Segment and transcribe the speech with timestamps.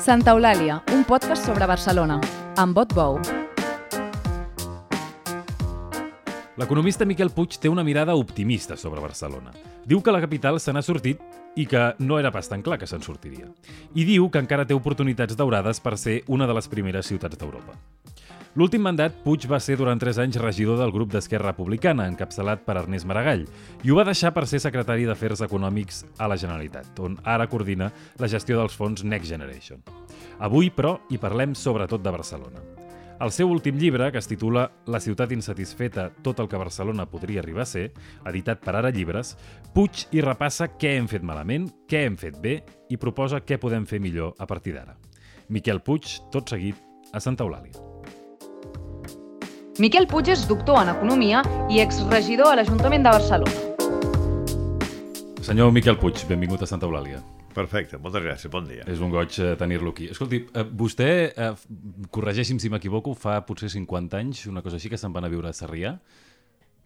[0.00, 2.14] Santa Eulàlia, un podcast sobre Barcelona,
[2.56, 3.18] amb vot bou.
[6.56, 9.52] L'economista Miquel Puig té una mirada optimista sobre Barcelona.
[9.84, 11.20] Diu que la capital se n'ha sortit
[11.52, 13.50] i que no era pas tan clar que se'n sortiria.
[13.92, 17.76] I diu que encara té oportunitats daurades per ser una de les primeres ciutats d'Europa.
[18.58, 22.74] L'últim mandat, Puig va ser durant 3 anys regidor del grup d'Esquerra Republicana, encapçalat per
[22.80, 23.44] Ernest Maragall,
[23.86, 27.92] i ho va deixar per ser secretari d'Afers Econòmics a la Generalitat, on ara coordina
[28.18, 29.84] la gestió dels fons Next Generation.
[30.42, 32.64] Avui, però, hi parlem sobretot de Barcelona.
[33.22, 37.44] El seu últim llibre, que es titula La ciutat insatisfeta, tot el que Barcelona podria
[37.44, 37.92] arribar a ser,
[38.26, 39.36] editat per Ara Llibres,
[39.76, 42.56] Puig hi repassa què hem fet malament, què hem fet bé
[42.90, 44.98] i proposa què podem fer millor a partir d'ara.
[45.46, 47.89] Miquel Puig, tot seguit, a Santa Eulàlia.
[49.80, 51.38] Miquel Puig és doctor en Economia
[51.72, 54.58] i exregidor a l'Ajuntament de Barcelona.
[55.40, 57.22] Senyor Miquel Puig, benvingut a Santa Eulàlia.
[57.56, 58.84] Perfecte, moltes gràcies, bon dia.
[58.92, 60.10] És un goig eh, tenir-lo aquí.
[60.12, 61.48] Escolti, eh, vostè, eh,
[62.12, 65.48] corregeixi'm si m'equivoco, fa potser 50 anys, una cosa així, que se'n van a viure
[65.48, 65.94] a Sarrià.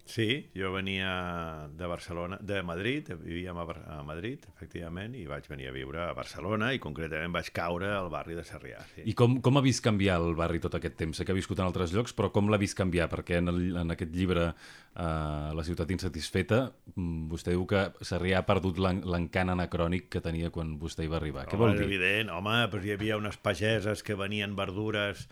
[0.05, 3.65] Sí, jo venia de Barcelona, de Madrid, vivíem a,
[3.97, 8.11] a Madrid, efectivament, i vaig venir a viure a Barcelona i concretament vaig caure al
[8.13, 8.83] barri de Sarrià.
[8.93, 9.07] Sí.
[9.09, 11.17] I com, com ha vist canviar el barri tot aquest temps?
[11.17, 13.09] Sé que ha viscut en altres llocs, però com l'ha vist canviar?
[13.15, 14.51] Perquè en, el, en aquest llibre,
[14.93, 16.61] eh, La ciutat insatisfeta,
[16.93, 21.17] mm, vostè diu que Sarrià ha perdut l'encant anacrònic que tenia quan vostè hi va
[21.23, 21.49] arribar.
[21.49, 21.81] Què home, vol dir?
[21.81, 25.25] És evident, home, però hi havia unes pageses que venien verdures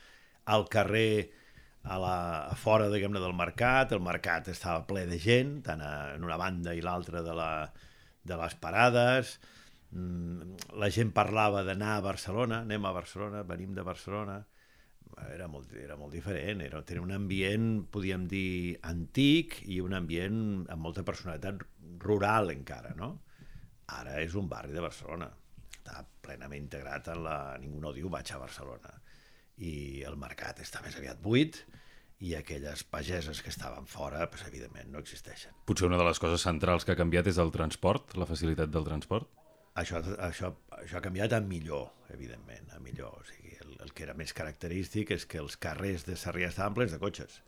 [0.48, 1.41] al carrer
[1.82, 2.16] a, la,
[2.46, 3.94] a fora, diguem-ne, del mercat.
[3.94, 7.50] El mercat estava ple de gent, tant a, en una banda i l'altra de, la,
[8.22, 9.34] de les parades.
[9.92, 14.38] Mm, la gent parlava d'anar a Barcelona, anem a Barcelona, venim de Barcelona.
[15.28, 20.38] Era molt, era molt diferent, era, tenia un ambient, podíem dir, antic i un ambient
[20.72, 21.60] amb molta personalitat
[22.00, 23.12] rural encara, no?
[23.92, 25.28] Ara és un barri de Barcelona,
[25.74, 27.36] està plenament integrat en la...
[27.60, 29.01] Ningú no diu vaig a Barcelona
[29.62, 31.60] i el mercat està més aviat buit
[32.22, 35.54] i aquelles pageses que estaven fora, pues, evidentment, no existeixen.
[35.66, 38.86] Potser una de les coses centrals que ha canviat és el transport, la facilitat del
[38.86, 39.30] transport?
[39.78, 43.16] Això, això, això ha canviat a millor, evidentment, a millor.
[43.18, 46.76] O sigui, el, el que era més característic és que els carrers de Sarrià estaven
[46.78, 47.40] plens de cotxes.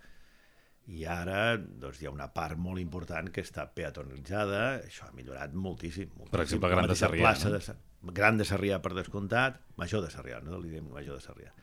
[0.91, 5.55] I ara doncs, hi ha una part molt important que està peatonalitzada, això ha millorat
[5.55, 6.11] moltíssim.
[6.17, 6.35] moltíssim.
[6.35, 7.55] Per exemple, Gran de Sarrià, no?
[7.55, 7.79] De,
[8.19, 11.55] Gran de Sarrià, per descomptat, Major de Sarrià, no li diem Major de Sarrià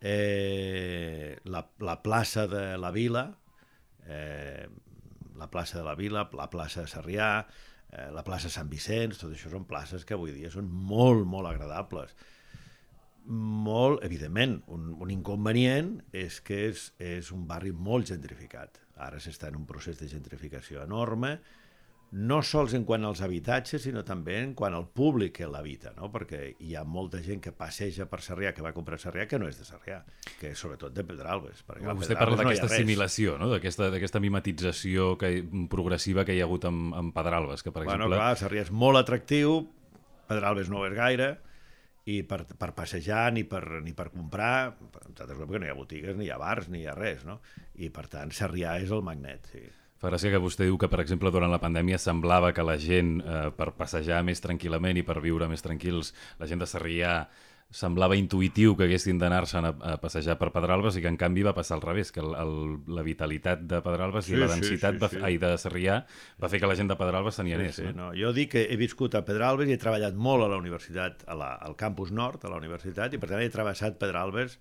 [0.00, 3.24] eh, la, la plaça de la Vila,
[4.06, 4.68] eh,
[5.36, 7.46] la plaça de la Vila, la plaça de Sarrià,
[7.90, 11.50] eh, la plaça Sant Vicenç, tot això són places que avui dia són molt, molt
[11.50, 12.14] agradables.
[13.28, 18.80] Molt, evidentment, un, un inconvenient és que és, és un barri molt gentrificat.
[19.04, 21.36] Ara s'està en un procés de gentrificació enorme,
[22.10, 26.08] no sols en quant als habitatges, sinó també en quant al públic que l'habita, no?
[26.12, 29.48] perquè hi ha molta gent que passeja per Sarrià, que va comprar Sarrià, que no
[29.50, 29.98] és de Sarrià,
[30.40, 31.60] que és sobretot de Pedralbes.
[31.68, 33.50] Perquè Vostè Pedralbes parla d'aquesta no assimilació, no?
[33.52, 35.34] d'aquesta mimetització que,
[35.68, 38.22] progressiva que hi ha hagut amb, amb Pedralbes, que per bueno, exemple...
[38.22, 39.60] clar, Sarrià és molt atractiu,
[40.30, 41.34] Pedralbes no és gaire,
[42.08, 46.30] i per, per passejar ni per, ni per comprar, perquè no hi ha botigues, ni
[46.30, 47.42] hi ha bars, ni hi ha res, no?
[47.76, 49.66] I per tant, Sarrià és el magnet, sí.
[49.98, 53.18] Fa gràcia que vostè diu que, per exemple, durant la pandèmia semblava que la gent,
[53.18, 57.14] eh, per passejar més tranquil·lament i per viure més tranquils, la gent de Sarrià
[57.68, 61.52] semblava intuïtiu que haguessin d'anar-se'n a, a passejar per Pedralbes i que en canvi va
[61.52, 62.54] passar al revés, que el, el,
[62.94, 65.20] la vitalitat de Pedralbes sí, i la densitat sí, sí, sí.
[65.20, 65.98] Va, ai, de Sarrià
[66.40, 67.74] va fer que la gent de Pedralbes se n'hi anés.
[67.76, 68.06] Sí, sí, no?
[68.06, 68.16] No.
[68.16, 71.36] Jo dic que he viscut a Pedralbes i he treballat molt a la universitat, a
[71.36, 74.56] la, al campus nord, a la universitat, i per tant he travessat Pedralbes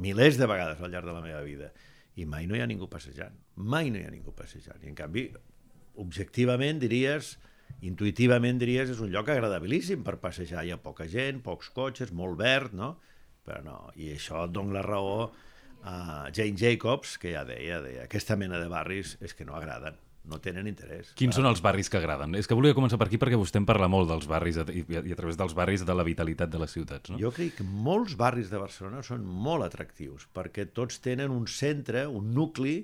[0.00, 1.72] milers de vegades al llarg de la meva vida
[2.18, 3.36] i mai no hi ha ningú passejant.
[3.56, 4.82] Mai no hi ha ningú passejant.
[4.82, 5.28] I en canvi,
[6.02, 7.36] objectivament diries,
[7.86, 10.64] intuïtivament diries, és un lloc agradabilíssim per passejar.
[10.66, 12.96] Hi ha poca gent, pocs cotxes, molt verd, no?
[13.46, 15.30] Però no, i això et dona la raó
[15.86, 15.94] a
[16.34, 19.96] Jane Jacobs, que ja deia, deia, aquesta mena de barris és que no agraden
[20.28, 21.12] no tenen interès.
[21.18, 22.36] Quins són els barris que agraden?
[22.38, 25.14] És que volia començar per aquí perquè vostè en parla molt dels barris i, i
[25.14, 27.10] a través dels barris de la vitalitat de les ciutats.
[27.12, 27.18] No?
[27.20, 32.06] Jo crec que molts barris de Barcelona són molt atractius perquè tots tenen un centre,
[32.06, 32.78] un nucli,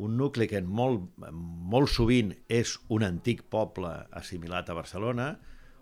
[0.00, 5.30] un nucli que molt, molt sovint és un antic poble assimilat a Barcelona,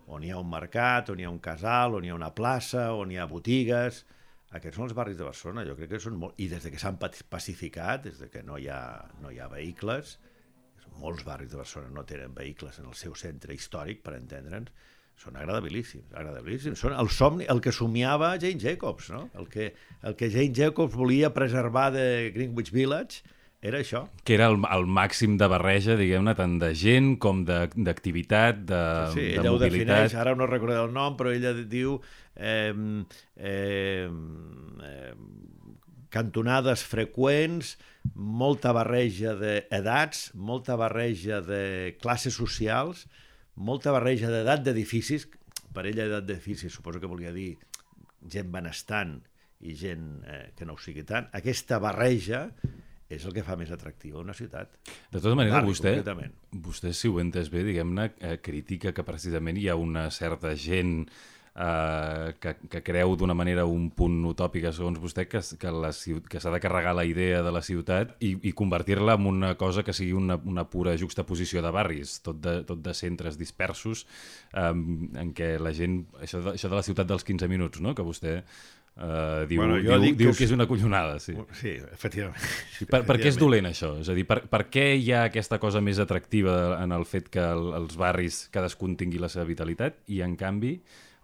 [0.08, 2.92] on hi ha un mercat, on hi ha un casal, on hi ha una plaça,
[2.96, 4.04] on hi ha botigues...
[4.48, 6.38] Aquests són els barris de Barcelona, jo crec que són molt...
[6.40, 8.80] I des de que s'han pacificat, des de que no hi ha,
[9.20, 10.14] no hi ha vehicles,
[10.98, 14.70] molts barris de Barcelona no tenen vehicles en el seu centre històric, per entendre'ns,
[15.18, 16.78] són agradabilíssims, agradabilíssims.
[16.78, 19.24] Són el somni, el que somiava Jane Jacobs, no?
[19.34, 19.72] El que,
[20.06, 23.24] el que Jane Jacobs volia preservar de Greenwich Village
[23.60, 24.04] era això.
[24.22, 28.82] Que era el, el màxim de barreja, diguem-ne, tant de gent com de- d'activitat, de,
[29.16, 30.20] Sí, de ella ho defineix, mobilitat.
[30.22, 31.96] ara no recordo el nom, però ella diu
[32.36, 32.70] eh,
[33.34, 34.06] eh,
[34.86, 35.14] eh,
[36.14, 37.74] cantonades freqüents,
[38.14, 43.06] molta barreja d'edats, molta barreja de classes socials,
[43.58, 45.28] molta barreja d'edat d'edificis,
[45.74, 47.52] per ella edat d'edificis suposo que volia dir
[48.28, 49.18] gent benestant
[49.60, 51.28] i gent eh, que no ho sigui tant.
[51.34, 52.46] Aquesta barreja
[53.08, 54.74] és el que fa més atractiva una ciutat.
[55.08, 55.94] De tota manera, Barri, vostè,
[56.52, 60.52] vostè, si ho he entès bé, diguem-ne, eh, critica que precisament hi ha una certa
[60.54, 61.06] gent
[61.58, 65.90] eh, que, que creu d'una manera un punt utòpica, segons vostè, que, que, la
[66.30, 69.82] que s'ha de carregar la idea de la ciutat i, i convertir-la en una cosa
[69.82, 74.06] que sigui una, una pura juxtaposició de barris, tot de, tot de centres dispersos,
[74.54, 76.04] eh, en què la gent...
[76.22, 79.80] Això de, això de la ciutat dels 15 minuts, no?, que vostè eh, diu, Bueno,
[79.82, 81.34] jo diu, diu que que és- és una collonada, sí.
[81.58, 82.38] Sí, efectivament.
[82.88, 83.40] Per, per què és Efectivament.
[83.42, 83.92] dolent això?
[84.02, 87.28] És a dir, per, per què hi ha aquesta cosa més atractiva en el fet
[87.34, 90.76] que el, els barris cadascun tingui la seva vitalitat i en canvi,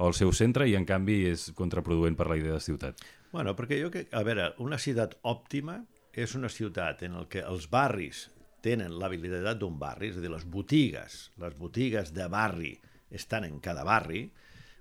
[0.05, 3.01] o el seu centre, i en canvi és contraproduent per la idea de ciutat?
[3.33, 5.81] Bueno, perquè jo que, a veure, una ciutat òptima
[6.15, 8.29] és una ciutat en el que els barris
[8.65, 12.75] tenen l'habilitat d'un barri, és a dir, les botigues, les botigues de barri
[13.15, 14.29] estan en cada barri,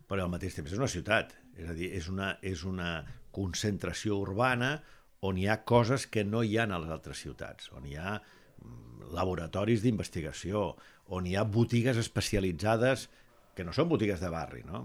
[0.07, 3.01] però al mateix temps és una ciutat, és a dir, és una, és una
[3.33, 4.77] concentració urbana
[5.23, 8.17] on hi ha coses que no hi ha a les altres ciutats, on hi ha
[8.19, 10.73] mm, laboratoris d'investigació,
[11.15, 13.07] on hi ha botigues especialitzades
[13.53, 14.81] que no són botigues de barri, no?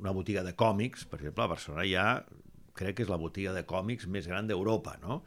[0.00, 2.06] Una botiga de còmics, per exemple, a Barcelona hi ha,
[2.76, 5.22] crec que és la botiga de còmics més gran d'Europa, no?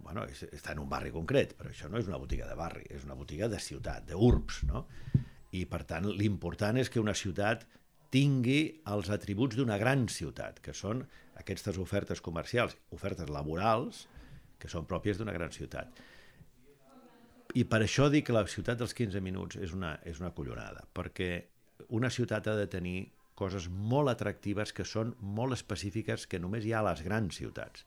[0.00, 2.86] Bueno, és, està en un barri concret, però això no és una botiga de barri,
[2.88, 4.86] és una botiga de ciutat, d'urbs, no?
[5.52, 7.66] I, per tant, l'important és que una ciutat
[8.14, 11.04] tingui els atributs d'una gran ciutat, que són
[11.38, 14.06] aquestes ofertes comercials, ofertes laborals,
[14.60, 16.00] que són pròpies d'una gran ciutat.
[17.58, 20.84] I per això dic que la ciutat dels 15 minuts és una, és una collonada,
[20.94, 21.30] perquè
[21.88, 26.72] una ciutat ha de tenir coses molt atractives que són molt específiques que només hi
[26.74, 27.86] ha a les grans ciutats.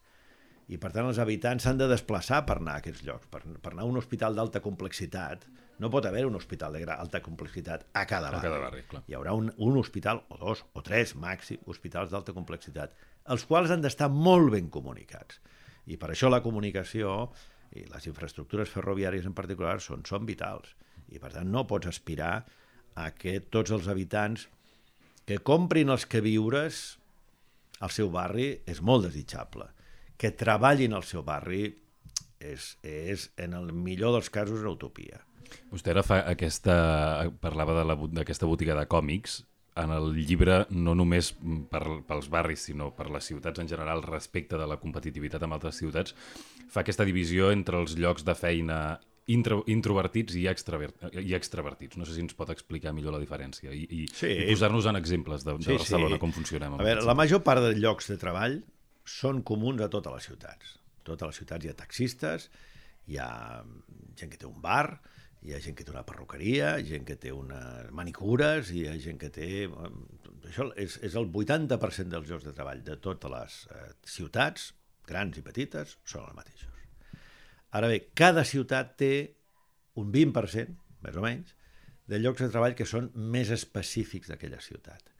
[0.68, 3.72] I per tant els habitants s'han de desplaçar per anar a aquests llocs, per, per
[3.74, 5.44] anar a un hospital d'alta complexitat.
[5.78, 8.42] No pot haver un hospital de gra- alta complexitat a cada A barri.
[8.48, 9.02] cada barri, clar.
[9.06, 12.94] Hi haurà un, un hospital, o dos, o tres màxim, hospitals d'alta complexitat,
[13.28, 15.40] els quals han d'estar molt ben comunicats.
[15.86, 17.28] I per això la comunicació
[17.76, 20.72] i les infraestructures ferroviàries en particular són, són vitals.
[21.12, 22.44] I per tant no pots aspirar
[22.94, 24.48] a que tots els habitants
[25.24, 26.82] que comprin els queviures
[27.84, 29.66] al seu barri és molt desitjable.
[30.20, 31.66] Que treballin al seu barri
[32.38, 35.20] és, és en el millor dels casos, una utopia.
[35.72, 36.76] Vostè ara fa aquesta,
[37.42, 39.42] parlava d'aquesta botiga de còmics.
[39.80, 41.32] En el llibre, no només
[41.70, 45.80] per, pels barris, sinó per les ciutats en general, respecte de la competitivitat amb altres
[45.82, 46.14] ciutats,
[46.70, 48.78] fa aquesta divisió entre els llocs de feina
[49.32, 50.90] intro, introvertits i, extraver,
[51.22, 51.96] i extravertits.
[51.96, 54.28] No sé si ens pot explicar millor la diferència i, i, Sí.
[54.28, 56.20] i posar-nos en exemples de, de Sí, Barcelona, sí.
[56.20, 56.74] com funcionem.
[56.76, 58.58] A veure, la major part dels llocs de treball
[59.04, 60.76] són comuns a totes les ciutats.
[61.00, 62.50] A totes les ciutats hi ha taxistes,
[63.08, 63.30] hi ha
[64.16, 65.00] gent que té un bar,
[65.44, 69.18] hi ha gent que té una perruqueria, gent que té unes manicures, hi ha gent
[69.20, 69.48] que té...
[70.48, 74.70] Això és, és el 80% dels llocs de treball de totes les eh, ciutats,
[75.08, 76.73] grans i petites, són els mateixos.
[77.74, 79.12] Ara bé, cada ciutat té
[79.98, 80.74] un 20%,
[81.04, 81.54] més o menys,
[82.10, 85.10] de llocs de treball que són més específics d'aquella ciutat.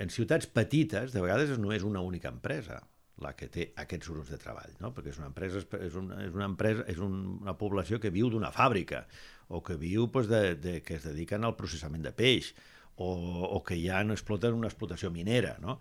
[0.00, 2.80] En ciutats petites, de vegades és només una única empresa
[3.20, 4.90] la que té aquests grups de treball, no?
[4.96, 8.30] perquè és una empresa, és una, és una, empresa, és un, una població que viu
[8.32, 9.04] d'una fàbrica
[9.48, 12.54] o que viu doncs, de, de, que es dediquen al processament de peix
[12.96, 15.56] o, o que ja no exploten una explotació minera.
[15.60, 15.78] No?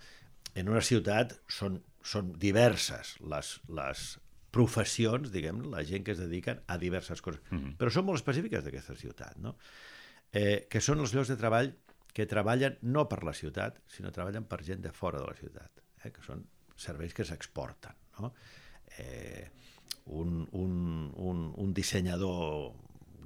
[0.56, 4.10] En una ciutat són, són diverses les, les
[4.52, 7.78] professions, diguem la gent que es dediquen a diverses coses, mm -hmm.
[7.78, 9.56] però són molt específiques d'aquesta ciutat, no?
[10.32, 11.74] eh, que són els llocs de treball
[12.14, 15.72] que treballen no per la ciutat, sinó treballen per gent de fora de la ciutat,
[16.04, 17.94] eh, que són serveis que s'exporten.
[18.20, 18.34] No?
[18.98, 19.50] Eh,
[20.06, 22.74] un, un, un, un dissenyador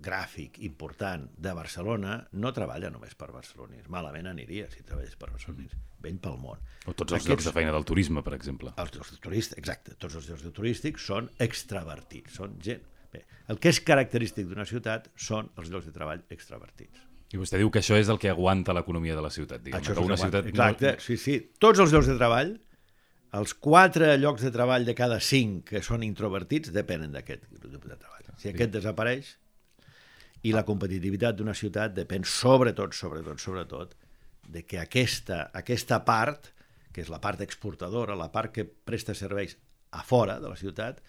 [0.03, 3.88] gràfic important de Barcelona no treballa només per barcelonis.
[3.93, 5.75] Malament aniria si treballés per barcelonis.
[6.03, 6.60] Vell pel món.
[6.86, 8.74] O tots els llocs de feina del turisme, per exemple.
[8.81, 9.95] Els llocs de turistes, exacte.
[10.00, 12.83] Tots els llocs de turístics són extravertits, són gent.
[13.13, 17.07] Bé, el que és característic d'una ciutat són els llocs de treball extravertits.
[17.33, 19.63] I vostè diu que això és el que aguanta l'economia de la ciutat.
[19.63, 20.50] Diguem, Això és que el una ciutat...
[20.51, 21.39] Exacte, sí, sí.
[21.62, 22.51] Tots els llocs de treball,
[23.39, 27.95] els quatre llocs de treball de cada cinc que són introvertits depenen d'aquest grup de
[27.95, 28.27] treball.
[28.38, 29.33] Si aquest desapareix,
[30.43, 33.95] i la competitivitat d'una ciutat depèn sobretot, sobretot, sobretot,
[34.43, 36.51] de que aquesta, aquesta part,
[36.93, 39.55] que és la part exportadora, la part que presta serveis
[39.93, 41.00] a fora de la ciutat,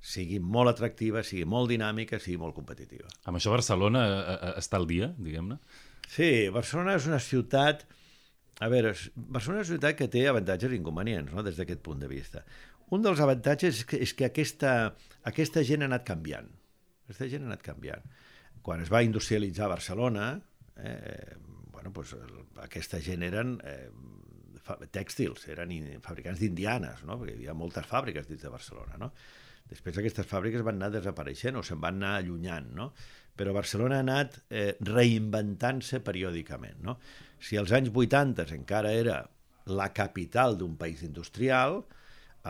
[0.00, 3.08] sigui molt atractiva, sigui molt dinàmica, sigui molt competitiva.
[3.26, 5.58] Amb això Barcelona eh, eh, està al dia, diguem-ne?
[6.08, 7.86] Sí, Barcelona és una ciutat...
[8.58, 12.00] A veure, Barcelona és una ciutat que té avantatges i inconvenients, no?, des d'aquest punt
[12.02, 12.42] de vista.
[12.94, 14.72] Un dels avantatges és que, és que aquesta,
[15.30, 16.48] aquesta gent ha anat canviant.
[17.06, 18.02] Aquesta gent ha anat canviant.
[18.68, 20.34] Quan es va industrialitzar Barcelona,
[20.76, 21.36] eh,
[21.72, 22.10] bueno, pues,
[22.60, 23.86] aquesta gent eren eh,
[24.92, 25.72] tèxtils, eren
[26.04, 27.16] fabricants d'indianes, no?
[27.16, 28.98] perquè hi havia moltes fàbriques dins de Barcelona.
[29.00, 29.08] No?
[29.70, 32.90] Després aquestes fàbriques van anar desapareixent o se'n van anar allunyant, no?
[33.40, 36.82] però Barcelona ha anat eh, reinventant-se periòdicament.
[36.84, 36.98] No?
[37.40, 39.22] Si als anys 80 encara era
[39.64, 41.86] la capital d'un país industrial,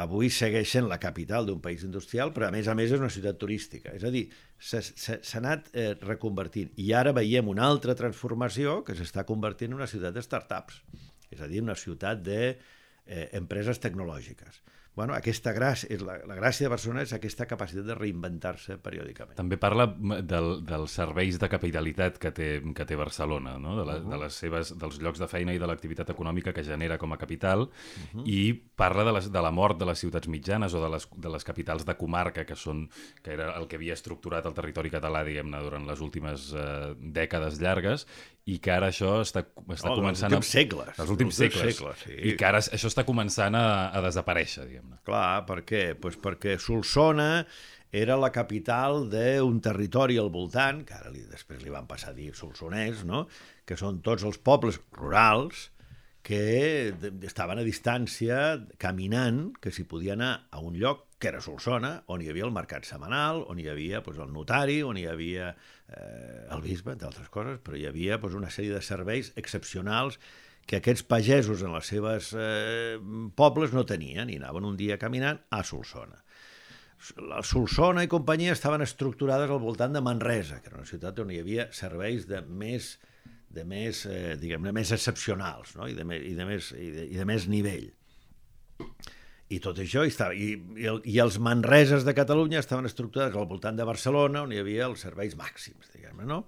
[0.02, 3.10] avui segueix sent la capital d'un país industrial, però a més a més és una
[3.10, 3.94] ciutat turística.
[3.94, 4.26] És a dir,
[4.58, 6.72] s'ha anat eh, reconvertint.
[6.82, 10.82] I ara veiem una altra transformació que s'està convertint en una ciutat de startups,
[11.30, 14.62] és a dir, una ciutat d'empreses de, eh, tecnològiques
[14.98, 19.36] bueno, aquesta gràcia, és la, la gràcia de Barcelona és aquesta capacitat de reinventar-se periòdicament.
[19.38, 19.86] També parla
[20.26, 23.76] del, dels serveis de capitalitat que té, que té Barcelona, no?
[23.78, 24.10] de, la, uh -huh.
[24.10, 27.16] de les seves, dels llocs de feina i de l'activitat econòmica que genera com a
[27.16, 27.70] capital, uh
[28.12, 28.26] -huh.
[28.26, 31.28] i parla de, les, de la mort de les ciutats mitjanes o de les, de
[31.28, 32.90] les capitals de comarca, que són
[33.22, 37.60] que era el que havia estructurat el territori català, diguem-ne, durant les últimes eh, dècades
[37.60, 38.06] llargues,
[38.48, 39.42] i que ara això està,
[39.74, 40.32] està oh, començant...
[40.32, 40.56] Els últims a...
[40.56, 41.00] segles.
[41.02, 41.74] Els últims segles.
[41.76, 42.14] segles sí.
[42.30, 45.02] I que ara això està començant a, a desaparèixer, diguem diguem-ne.
[45.08, 45.82] Clar, per què?
[46.00, 47.44] Pues perquè Solsona
[47.92, 52.16] era la capital d'un territori al voltant, que ara li, després li van passar a
[52.16, 53.26] dir Solsonès, no?
[53.68, 55.68] que són tots els pobles rurals
[56.24, 56.92] que
[57.24, 62.22] estaven a distància caminant, que s'hi podia anar a un lloc que era Solsona, on
[62.22, 66.44] hi havia el mercat setmanal, on hi havia pues, el notari, on hi havia eh,
[66.54, 70.20] el bisbe, d'altres coses, però hi havia pues, una sèrie de serveis excepcionals
[70.68, 72.98] que aquests pagesos en les seves eh,
[73.34, 76.22] pobles no tenien i anaven un dia caminant a Solsona.
[77.24, 81.30] La Solsona i companyia estaven estructurades al voltant de Manresa, que era una ciutat on
[81.32, 82.96] hi havia serveis de més
[83.48, 85.86] de més, eh, diguem més excepcionals no?
[85.88, 87.88] I, de, i, de més, i, de, i de més nivell.
[89.48, 93.48] I tot això, i, estava, i, i, i els Manreses de Catalunya estaven estructurats al
[93.48, 96.42] voltant de Barcelona, on hi havia els serveis màxims, diguem-ne, no?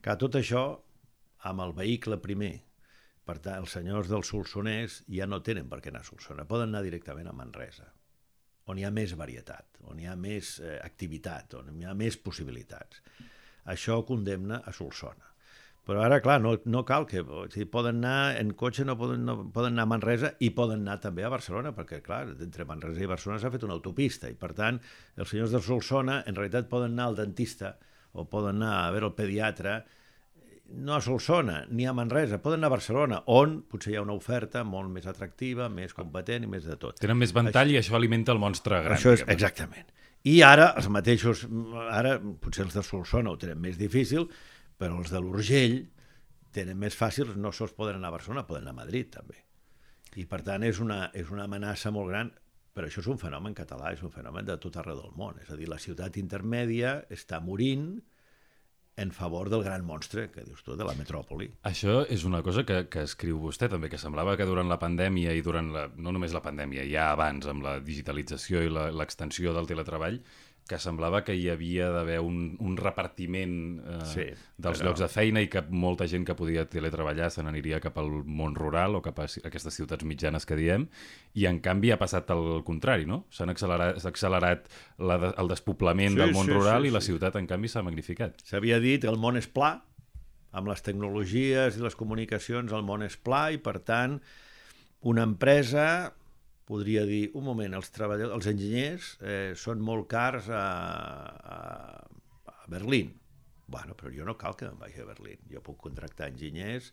[0.00, 0.64] Que tot això,
[1.50, 2.54] amb el vehicle primer,
[3.28, 6.72] per tant, els senyors del Solsonès ja no tenen per què anar a Solsona, poden
[6.72, 7.90] anar directament a Manresa,
[8.72, 12.16] on hi ha més varietat, on hi ha més eh, activitat, on hi ha més
[12.24, 13.02] possibilitats.
[13.68, 15.28] Això condemna a Solsona.
[15.88, 17.22] Però ara, clar, no, no cal que...
[17.24, 20.84] O sigui, poden anar en cotxe, no poden, no, poden anar a Manresa i poden
[20.84, 24.36] anar també a Barcelona, perquè, clar, entre Manresa i Barcelona s'ha fet una autopista i,
[24.38, 24.80] per tant,
[25.16, 27.74] els senyors de Solsona en realitat poden anar al dentista
[28.12, 29.80] o poden anar a veure el pediatre
[30.70, 34.14] no a Solsona ni a Manresa, poden anar a Barcelona, on potser hi ha una
[34.14, 37.00] oferta molt més atractiva, més competent i més de tot.
[37.02, 38.98] Tenen més ventall això, i això alimenta el monstre gran.
[38.98, 39.90] Això és, exactament.
[40.30, 41.46] I ara, els mateixos,
[41.90, 44.28] ara potser els de Solsona ho tenen més difícil,
[44.80, 45.82] però els de l'Urgell
[46.56, 49.38] tenen més fàcil, no sols poden anar a Barcelona, poden anar a Madrid també.
[50.18, 52.32] I per tant és una, és una amenaça molt gran,
[52.74, 55.38] però això és un fenomen català, és un fenomen de tot arreu del món.
[55.42, 57.92] És a dir, la ciutat intermèdia està morint,
[59.00, 61.46] en favor del gran monstre, que dius tu, de la metròpoli.
[61.68, 65.32] Això és una cosa que, que escriu vostè també, que semblava que durant la pandèmia
[65.32, 69.70] i durant la, no només la pandèmia, ja abans, amb la digitalització i l'extensió del
[69.70, 70.20] teletreball,
[70.70, 74.90] que semblava que hi havia d'haver un, un repartiment eh, sí, dels però...
[74.90, 78.54] llocs de feina i que molta gent que podia teletreballar se n'aniria cap al món
[78.58, 80.86] rural o cap a aquestes ciutats mitjanes que diem,
[81.34, 83.24] i en canvi ha passat el contrari, no?
[83.34, 84.70] S'ha accelerat, accelerat
[85.02, 87.82] la, el despoblament sí, del món sí, rural sí, i la ciutat, en canvi, s'ha
[87.86, 88.38] magnificat.
[88.46, 89.74] S'havia dit que el món és pla,
[90.54, 94.18] amb les tecnologies i les comunicacions el món és pla i, per tant,
[95.10, 96.14] una empresa
[96.70, 100.64] podria dir, un moment, els treballadors, els enginyers eh, són molt cars a,
[101.56, 101.60] a,
[102.54, 103.16] a Berlín.
[103.70, 105.42] Bueno, però jo no cal que em vagi a Berlín.
[105.50, 106.92] Jo puc contractar enginyers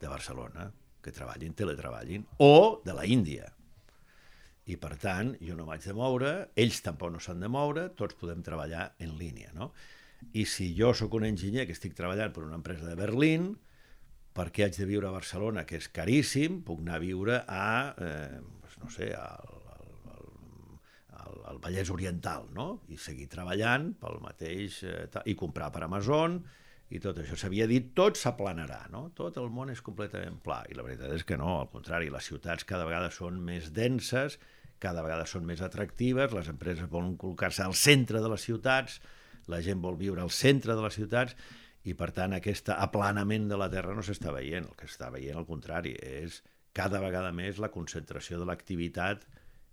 [0.00, 0.70] de Barcelona
[1.02, 3.50] que treballin, teletreballin, o de la Índia.
[4.70, 8.16] I, per tant, jo no m'haig de moure, ells tampoc no s'han de moure, tots
[8.20, 9.72] podem treballar en línia, no?
[10.38, 13.50] I si jo sóc un enginyer que estic treballant per una empresa de Berlín,
[14.32, 17.66] per què haig de viure a Barcelona, que és caríssim, puc anar a viure a
[17.98, 18.38] eh,
[18.82, 20.26] no sé, al, al,
[21.22, 22.68] al, al Vallès Oriental, no?
[22.92, 24.82] I seguir treballant pel mateix...
[24.86, 26.40] Eh, i comprar per Amazon,
[26.92, 27.38] i tot això.
[27.40, 29.06] S'havia dit, tot s'aplanarà, no?
[29.16, 30.60] Tot el món és completament pla.
[30.68, 34.38] I la veritat és que no, al contrari, les ciutats cada vegada són més denses,
[34.82, 38.98] cada vegada són més atractives, les empreses volen col·locar-se al centre de les ciutats,
[39.50, 41.36] la gent vol viure al centre de les ciutats,
[41.88, 45.38] i per tant aquest aplanament de la Terra no s'està veient, el que està veient
[45.38, 46.42] al contrari és
[46.76, 49.24] cada vegada més la concentració de l'activitat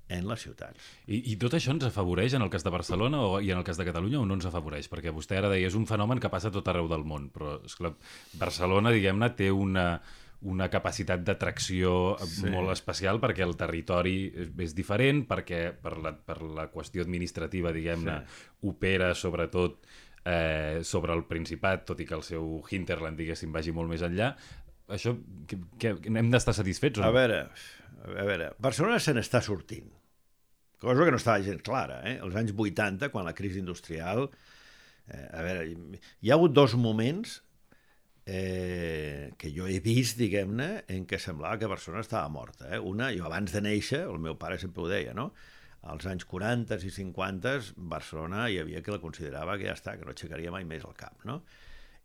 [0.10, 0.86] en les ciutats.
[1.06, 3.68] I, I tot això ens afavoreix en el cas de Barcelona o, i en el
[3.68, 4.90] cas de Catalunya o no ens afavoreix?
[4.90, 7.94] Perquè vostè ara deia, és un fenomen que passa tot arreu del món, però esclar,
[8.42, 9.86] Barcelona, diguem-ne, té una,
[10.50, 12.50] una capacitat d'atracció sí.
[12.50, 17.74] molt especial perquè el territori és, és diferent, perquè per la, per la qüestió administrativa,
[17.76, 18.54] diguem-ne, sí.
[18.74, 19.84] opera sobretot
[20.26, 24.34] eh, sobre el Principat, tot i que el seu hinterland, diguéssim, vagi molt més enllà.
[24.90, 25.14] Això,
[25.50, 27.10] que, que, hem d'estar satisfets o no?
[27.10, 27.44] A veure,
[28.10, 29.90] a veure, Barcelona se n'està sortint
[30.80, 32.00] cosa que no estava gens clara.
[32.08, 32.18] Eh?
[32.24, 34.30] Els anys 80, quan la crisi industrial...
[35.10, 35.64] Eh, a veure,
[36.22, 37.40] hi ha hagut dos moments
[38.30, 42.68] eh, que jo he vist, diguem-ne, en què semblava que Barcelona estava morta.
[42.70, 42.80] Eh?
[42.80, 45.32] Una, jo abans de néixer, el meu pare sempre ho deia, no?
[45.90, 47.52] als anys 40 i 50
[47.88, 50.92] Barcelona hi havia que la considerava que ja està, que no aixecaria mai més el
[50.98, 51.38] cap, no?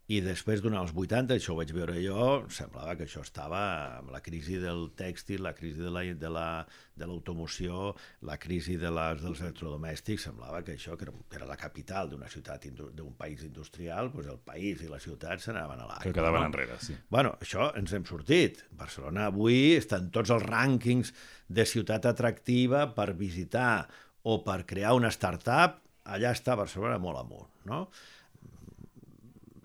[0.05, 3.61] I després durant els 80, això ho vaig veure jo, semblava que això estava
[4.03, 5.89] amb la crisi del tèxtil, la crisi de
[6.29, 11.39] l'automoció, la, de la crisi de les, dels electrodomèstics, semblava que això, que era, que
[11.39, 15.81] era la capital d'una ciutat, d'un país industrial, doncs el país i la ciutat s'anaven
[15.81, 16.03] a l'aigua.
[16.05, 16.51] Que quedaven no?
[16.51, 16.97] enrere, sí.
[17.09, 18.61] Bueno, això ens hem sortit.
[18.77, 21.15] Barcelona avui està en tots els rànquings
[21.49, 23.87] de ciutat atractiva per visitar
[24.21, 25.81] o per crear una start-up,
[26.13, 27.87] allà està Barcelona molt amunt, no?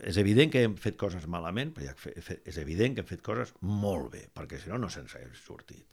[0.06, 3.52] És evident que hem fet coses malament, però ja és evident que hem fet coses
[3.60, 5.86] molt bé, perquè si no, no se'ns hagués sortit.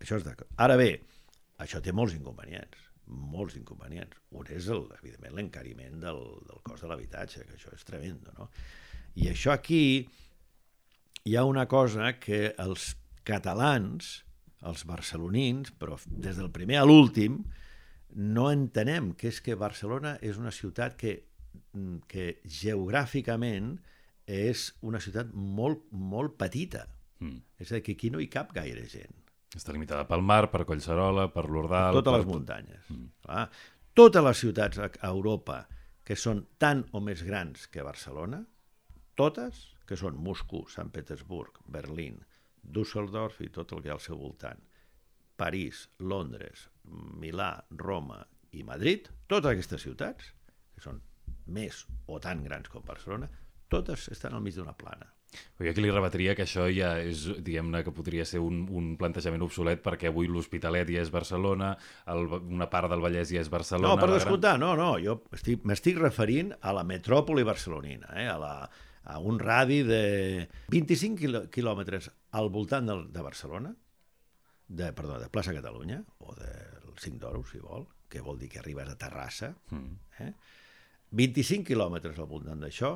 [0.00, 0.50] Això és d'acord.
[0.64, 0.92] Ara bé,
[1.62, 4.16] això té molts inconvenients, molts inconvenients.
[4.36, 8.48] Un és, el, evidentment, l'encariment del, del cost de l'habitatge, que això és tremendo, no?
[9.20, 9.82] I això aquí
[11.26, 12.94] hi ha una cosa que els
[13.26, 14.20] catalans,
[14.64, 17.42] els barcelonins, però des del primer a l'últim,
[18.10, 21.29] no entenem, que és que Barcelona és una ciutat que
[22.10, 23.74] que geogràficament
[24.30, 26.84] és una ciutat molt, molt petita.
[27.20, 27.42] Mm.
[27.60, 29.16] És a dir, que aquí no hi cap gaire gent.
[29.56, 31.98] Està limitada pel mar, per Collserola, per l'Ordal...
[31.98, 32.86] Totes per les muntanyes.
[32.92, 33.10] Mm.
[33.26, 33.44] Clar.
[33.98, 35.64] Totes les ciutats a Europa
[36.06, 38.40] que són tan o més grans que Barcelona,
[39.18, 42.20] totes, que són Moscou, Sant Petersburg, Berlín,
[42.62, 44.62] Düsseldorf i tot el que hi ha al seu voltant,
[45.40, 46.68] París, Londres,
[47.20, 47.52] Milà,
[47.82, 48.20] Roma
[48.52, 50.32] i Madrid, totes aquestes ciutats,
[50.74, 51.00] que són
[51.46, 53.30] més o tan grans com Barcelona,
[53.70, 55.08] totes estan al mig d'una plana.
[55.60, 59.44] Jo aquí li rebatria que això ja és, diguem-ne, que podria ser un, un plantejament
[59.46, 61.70] obsolet perquè avui l'Hospitalet ja és Barcelona,
[62.10, 63.92] el, una part del Vallès ja és Barcelona...
[63.92, 68.54] No, per descomptar, no, no, jo m'estic referint a la metròpoli barcelonina, eh, a, la,
[69.14, 70.02] a un radi de
[70.74, 73.74] 25 quilòmetres al voltant de, de Barcelona,
[74.66, 78.64] de, perdó, de plaça Catalunya, o del Cinc d'Oros, si vol, que vol dir que
[78.64, 80.24] arribes a Terrassa, mm.
[80.26, 80.32] eh?
[81.16, 82.94] 25 quilòmetres al voltant d'això,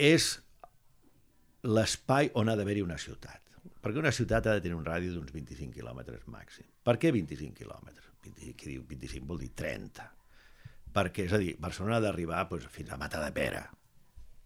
[0.00, 0.30] és
[1.64, 3.40] l'espai on ha d'haver-hi una ciutat.
[3.84, 6.66] Perquè una ciutat ha de tenir un radi d'uns 25 quilòmetres màxim.
[6.84, 8.10] Per què 25 quilòmetres?
[8.24, 10.06] 25, qui diu 25 vol dir 30.
[10.94, 13.64] Perquè, és a dir, Barcelona ha d'arribar doncs, fins a Mata de Pera.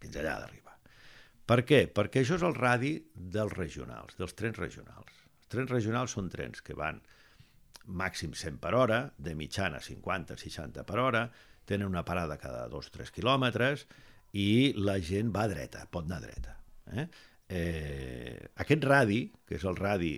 [0.02, 0.74] Fins allà ha d'arribar.
[1.48, 1.84] Per què?
[1.94, 5.14] Perquè això és el radi dels regionals, dels trens regionals.
[5.38, 6.98] Els trens regionals són trens que van
[7.88, 11.22] màxim 100 per hora, de mitjana 50-60 per hora,
[11.68, 13.84] tenen una parada cada dos o tres quilòmetres
[14.38, 16.56] i la gent va dreta, pot anar dreta.
[16.92, 17.06] Eh?
[17.48, 20.16] Eh, aquest radi, que és el radi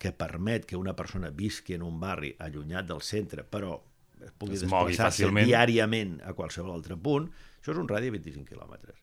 [0.00, 3.78] que permet que una persona visqui en un barri allunyat del centre, però
[4.20, 7.28] es pugui desplaçar-se diàriament a qualsevol altre punt,
[7.60, 9.00] això és un radi de 25 quilòmetres.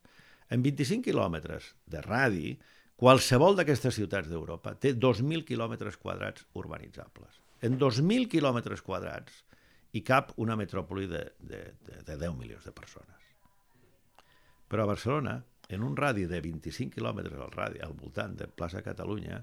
[0.53, 2.53] En 25 quilòmetres de radi,
[2.99, 7.41] qualsevol d'aquestes ciutats d'Europa té 2.000 quilòmetres quadrats urbanitzables.
[7.65, 9.41] En 2.000 quilòmetres quadrats
[9.93, 13.27] hi cap una metròpoli de, de, de, de 10 milions de persones.
[14.67, 15.35] Però a Barcelona,
[15.69, 19.37] en un radi de 25 quilòmetres al, radi, al voltant de plaça Catalunya,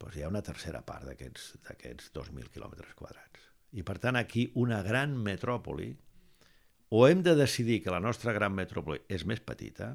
[0.00, 3.48] doncs hi ha una tercera part d'aquests 2.000 quilòmetres quadrats.
[3.72, 5.90] I per tant aquí una gran metròpoli,
[6.90, 9.94] o hem de decidir que la nostra gran metròpoli és més petita,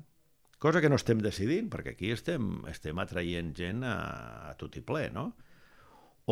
[0.57, 3.95] cosa que no estem decidint, perquè aquí estem, estem atraient gent a,
[4.49, 5.33] a tot i ple, no?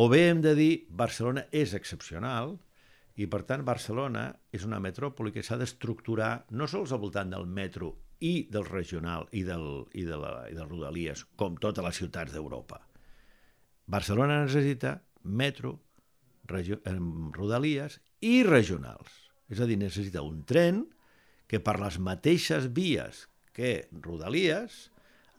[0.00, 2.56] O bé hem de dir Barcelona és excepcional,
[3.14, 7.46] i, per tant, Barcelona és una metròpoli que s'ha d'estructurar no sols al voltant del
[7.46, 7.92] metro
[8.26, 12.34] i del regional i del, i de la, i del Rodalies, com totes les ciutats
[12.34, 12.80] d'Europa.
[13.86, 15.76] Barcelona necessita metro,
[16.50, 16.96] regio, eh,
[17.36, 19.20] Rodalies i regionals.
[19.52, 20.82] És a dir, necessita un tren
[21.46, 24.88] que per les mateixes vies que Rodalies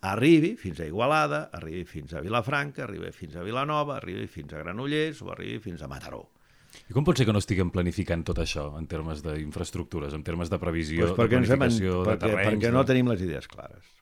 [0.05, 4.61] arribi fins a Igualada, arribi fins a Vilafranca, arribi fins a Vilanova, arribi fins a
[4.61, 6.34] Granollers o arribi fins a Mataró.
[6.89, 10.51] I com pot ser que no estiguem planificant tot això en termes d'infraestructures, en termes
[10.51, 12.51] de previsió, pues perquè de planificació, hem, perquè, de terrenys...
[12.51, 12.89] Perquè no de...
[12.91, 13.93] tenim les idees clares.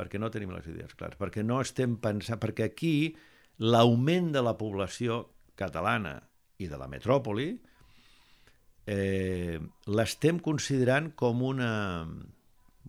[0.00, 1.18] Perquè no tenim les idees clares.
[1.20, 2.40] Perquè no estem pensant...
[2.42, 2.94] Perquè aquí
[3.60, 5.22] l'augment de la població
[5.60, 6.16] catalana
[6.60, 7.50] i de la metròpoli,
[8.90, 9.56] eh,
[9.92, 11.72] l'estem considerant com una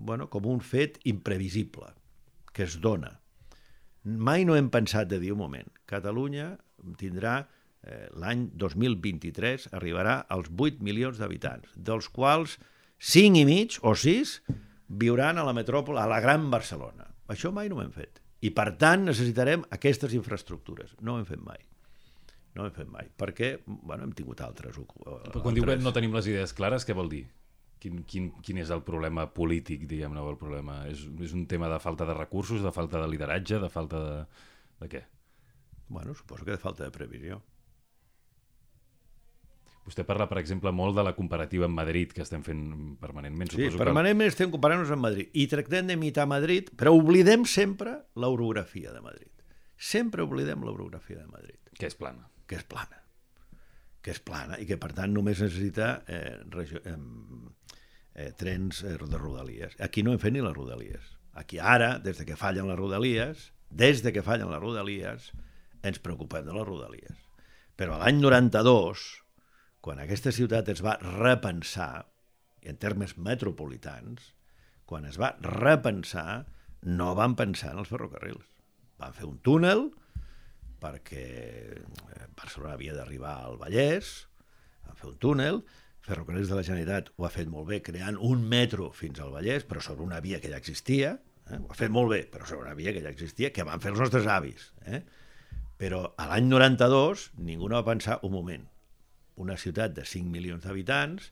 [0.02, 1.94] bueno, com un fet imprevisible
[2.52, 3.20] que es dona.
[4.04, 6.56] Mai no hem pensat de dir un moment, Catalunya
[6.98, 7.46] tindrà
[7.84, 12.58] eh, l'any 2023 arribarà als 8 milions d'habitants, dels quals
[13.02, 14.38] 5 i mig o 6
[15.02, 17.08] viuran a la metròpoli, a la gran Barcelona.
[17.32, 18.22] Això mai no ho hem fet.
[18.41, 20.96] I per tant necessitarem aquestes infraestructures.
[21.02, 21.60] No ho hem fet mai.
[22.56, 24.76] No ho hem fet mai, perquè bueno, hem tingut altres...
[24.76, 25.56] Però quan altres...
[25.56, 27.24] diu que no tenim les idees clares, què vol dir?
[27.82, 30.82] Quin, quin, quin és el problema polític, diguem-ne, el problema?
[30.91, 34.44] És, és un tema de falta de recursos, de falta de lideratge, de falta de...
[34.84, 35.06] de què?
[35.91, 37.41] Bueno, suposo que de falta de previsió.
[39.91, 42.62] Vostè parla, per exemple, molt de la comparativa amb Madrid, que estem fent
[43.01, 43.49] permanentment.
[43.51, 44.36] Sí, Suposo permanentment que...
[44.38, 45.27] estem comparant-nos amb Madrid.
[45.36, 49.32] I tractem d'imitar Madrid, però oblidem sempre l'orografia de Madrid.
[49.75, 51.60] Sempre oblidem l'orografia de Madrid.
[51.75, 52.30] Que és plana.
[52.47, 53.01] Que és plana.
[54.01, 56.80] Que és plana i que, per tant, només necessita eh, regio...
[56.88, 56.95] eh,
[58.15, 59.75] eh, trens eh, de rodalies.
[59.84, 61.17] Aquí no hem fet ni les rodalies.
[61.36, 65.32] Aquí ara, des de que fallen les rodalies, des de que fallen les rodalies,
[65.84, 67.27] ens preocupem de les rodalies.
[67.75, 69.04] Però l'any 92,
[69.82, 72.06] quan aquesta ciutat es va repensar,
[72.62, 74.34] en termes metropolitans,
[74.86, 76.46] quan es va repensar,
[76.82, 78.46] no van pensar en els ferrocarrils.
[79.02, 79.89] Van fer un túnel
[80.82, 81.26] perquè
[81.78, 84.12] eh, Barcelona havia d'arribar al Vallès,
[84.88, 85.62] van fer un túnel,
[86.02, 89.67] Ferrocarrils de la Generalitat ho ha fet molt bé creant un metro fins al Vallès,
[89.70, 91.12] però sobre una via que ja existia,
[91.46, 91.60] eh?
[91.60, 93.91] ho ha fet molt bé, però sobre una via que ja existia, que van fer
[93.94, 94.72] els nostres avis.
[94.89, 95.04] Eh?
[95.78, 98.65] Però a l'any 92 ningú no va pensar un moment,
[99.36, 101.32] una ciutat de 5 milions d'habitants,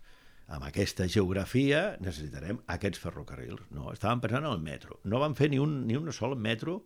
[0.50, 3.68] amb aquesta geografia necessitarem aquests ferrocarrils.
[3.76, 5.00] No, estàvem pensant en el metro.
[5.06, 6.80] No van fer ni un, ni un sol metro,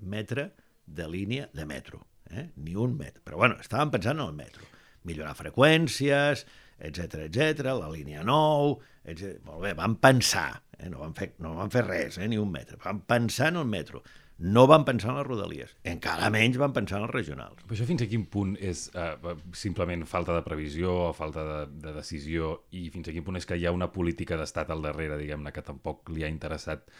[0.00, 0.50] metre
[0.84, 2.02] de línia de metro.
[2.30, 2.50] Eh?
[2.56, 3.22] Ni un metre.
[3.24, 4.68] Però bueno, estàvem pensant en el metro.
[5.08, 6.44] Millorar freqüències,
[6.84, 9.38] etc etc, la línia 9, etc.
[9.48, 10.90] Molt bé, van pensar, eh?
[10.90, 12.28] no, van fer, no van fer res, eh?
[12.28, 12.76] ni un metre.
[12.84, 14.04] Van pensar en el metro
[14.38, 17.62] no van pensar en les rodalies, encara menys van pensar en els regionals.
[17.62, 21.60] Però això fins a quin punt és uh, simplement falta de previsió o falta de,
[21.86, 24.82] de decisió i fins a quin punt és que hi ha una política d'estat al
[24.82, 26.90] darrere, diguem-ne, que tampoc li ha interessat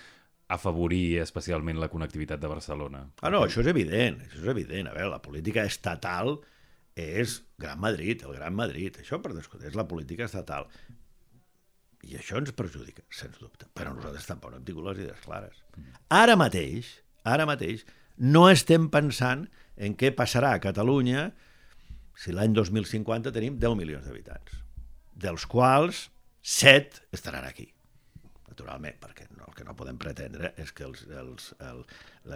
[0.55, 3.05] afavorir especialment la connectivitat de Barcelona?
[3.23, 4.91] Ah, no, això és evident, això és evident.
[4.91, 6.37] A veure, la política estatal
[6.95, 9.01] és Gran Madrid, el Gran Madrid.
[9.03, 10.69] Això, per descomptat, és la política estatal.
[12.05, 13.67] I això ens perjudica, sens dubte.
[13.75, 15.63] Però nosaltres tampoc no hem tingut les idees clares.
[16.13, 16.93] Ara mateix,
[17.25, 17.85] Ara mateix
[18.21, 21.31] no estem pensant en què passarà a Catalunya
[22.21, 24.61] si l'any 2050 tenim 10 milions d'habitants,
[25.19, 26.09] dels quals
[26.45, 27.75] 7 estaran aquí
[28.55, 31.83] naturalment, perquè no, el que no podem pretendre és que els, els, el,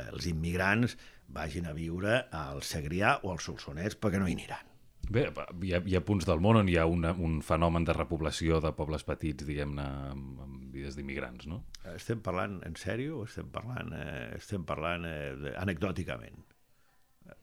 [0.09, 0.97] els immigrants
[1.35, 4.65] vagin a viure al Segrià o al Solsonès perquè no hi aniran.
[5.09, 5.25] Bé,
[5.65, 8.59] hi ha, hi ha punts del món on hi ha una, un fenomen de repoblació
[8.61, 11.63] de pobles petits, diguem-ne, amb, amb vides d'immigrants, no?
[11.95, 16.45] Estem parlant en sèrio o estem parlant, eh, estem parlant eh, anecdòticament?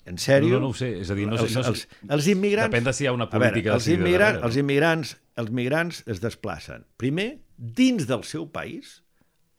[0.10, 0.56] En sèrio?
[0.56, 2.72] No, no, no ho sé, és a dir, no els, no sé, els, els immigrants...
[2.74, 3.76] Depèn de si hi ha una política...
[3.76, 9.00] A veure, els, immigrants, els, immigrants, els migrants es desplacen, primer, dins del seu país,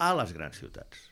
[0.03, 1.07] a les grans ciutats.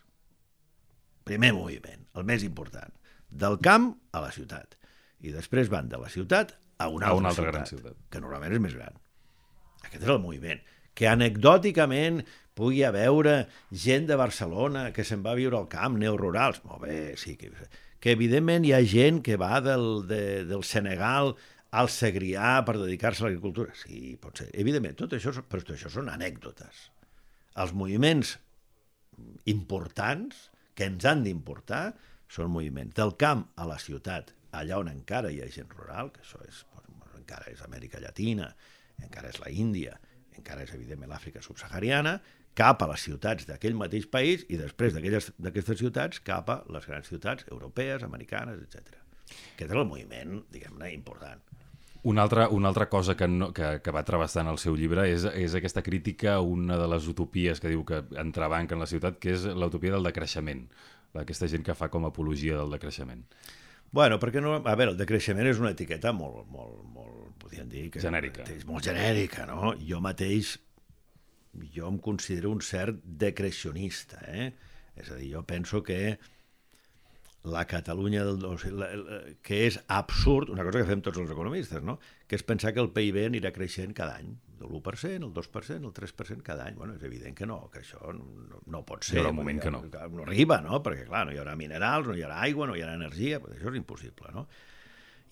[1.25, 2.93] Primer moviment, el més important.
[3.31, 4.77] Del camp a la ciutat.
[5.25, 8.09] I després van de la ciutat a una, a una altra, altra ciutat, gran ciutat,
[8.13, 8.99] que normalment és més gran.
[9.87, 10.61] Aquest és el moviment.
[10.95, 12.21] Que anecdòticament
[12.55, 13.09] pugui haver
[13.71, 16.63] gent de Barcelona que se'n va a viure al camp, neorurals.
[16.65, 17.37] Molt bé, sí.
[17.37, 17.51] Que,
[18.01, 21.35] que evidentment hi ha gent que va del, de, del Senegal
[21.75, 23.75] al Segrià per dedicar-se a l'agricultura.
[23.75, 24.49] Sí, pot ser.
[24.55, 26.89] Evidentment, tot això, però tot això són anècdotes.
[27.59, 28.37] Els moviments
[29.51, 31.93] importants que ens han d'importar
[32.31, 36.23] són moviments del camp a la ciutat, allà on encara hi ha gent rural, que
[36.23, 36.63] això és,
[37.19, 38.49] encara és Amèrica Llatina,
[39.03, 39.95] encara és la Índia,
[40.39, 42.19] encara és evidentment l'Àfrica subsahariana,
[42.59, 47.11] cap a les ciutats d'aquell mateix país i després d'aquestes ciutats cap a les grans
[47.11, 49.01] ciutats europees, americanes, etc.
[49.55, 51.43] Aquest és el moviment, diguem-ne, important.
[52.05, 55.25] Una altra, una altra cosa que, no, que, que va travessant el seu llibre és,
[55.25, 59.17] és aquesta crítica a una de les utopies que diu que entrebanca en la ciutat,
[59.19, 60.67] que és l'utopia del decreixement,
[61.17, 63.25] d'aquesta gent que fa com a apologia del decreixement.
[63.95, 64.59] Bueno, perquè no...
[64.59, 67.87] A veure, el decreixement és una etiqueta molt, molt, molt, podríem dir...
[67.95, 68.45] Que genèrica.
[68.53, 69.73] És molt genèrica, no?
[69.87, 70.57] Jo mateix,
[71.75, 74.53] jo em considero un cert decreixionista, eh?
[74.95, 76.17] És a dir, jo penso que
[77.45, 78.45] la Catalunya del...
[78.47, 81.99] O sigui, la, la, que és absurd, una cosa que fem tots els economistes, no?
[82.27, 84.33] que és pensar que el PIB anirà creixent cada any
[84.65, 86.77] l'1%, el 2%, el 3% cada any.
[86.79, 89.19] Bueno, és evident que no, que això no, no pot ser.
[89.19, 89.83] Hi haurà un moment que no.
[89.85, 90.81] No arriba, no?
[90.85, 93.55] Perquè, clar, no hi haurà minerals, no hi haurà aigua, no hi haurà energia, però
[93.57, 94.47] això és impossible, no?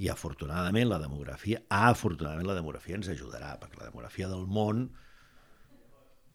[0.02, 4.88] I afortunadament la demografia, afortunadament la demografia ens ajudarà, perquè la demografia del món,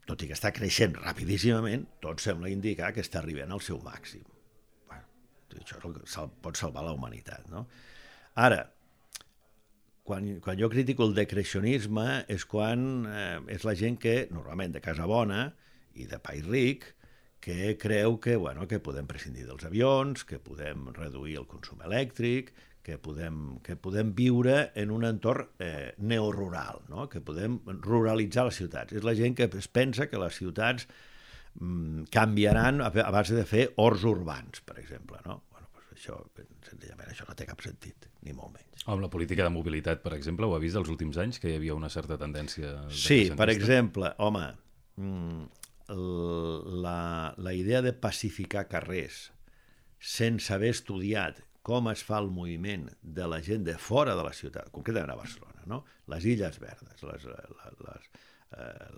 [0.07, 4.23] tot i que està creixent rapidíssimament, tot sembla indicar que està arribant al seu màxim.
[4.87, 5.05] Bueno,
[5.59, 7.65] això és el que sal, pot salvar la humanitat, no?
[8.39, 8.61] Ara,
[10.07, 14.83] quan, quan jo critico el decreixionisme és quan eh, és la gent que, normalment de
[14.83, 15.49] casa bona
[15.97, 16.93] i de país ric,
[17.43, 22.53] que creu que, bueno, que podem prescindir dels avions, que podem reduir el consum elèctric,
[22.87, 27.09] que podem, que podem viure en un entorn eh, neorural, no?
[27.11, 28.95] que podem ruralitzar les ciutats.
[28.95, 30.85] És la gent que es pensa que les ciutats
[31.59, 35.19] mm, canviaran a, a base de fer horts urbans, per exemple.
[35.25, 35.41] No?
[35.51, 36.15] Bueno, pues això,
[36.63, 38.87] senzillament, això no té cap sentit, ni molt menys.
[38.87, 41.57] Amb la política de mobilitat, per exemple, ho ha vist els últims anys, que hi
[41.59, 42.71] havia una certa tendència...
[42.87, 44.45] Sí, per exemple, home,
[44.95, 45.43] mm,
[46.87, 47.01] la,
[47.35, 49.25] la idea de pacificar carrers
[49.99, 54.31] sense haver estudiat com es fa el moviment de la gent de fora de la
[54.35, 55.81] ciutat, concretament a Barcelona, no?
[56.13, 58.07] les illes verdes, les, les, les,
[58.55, 58.91] eh,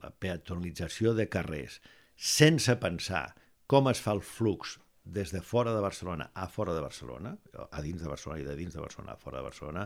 [0.00, 1.82] la peatonalització de carrers,
[2.16, 3.26] sense pensar
[3.68, 7.34] com es fa el flux des de fora de Barcelona a fora de Barcelona,
[7.68, 9.84] a dins de Barcelona i de dins de Barcelona a fora de Barcelona,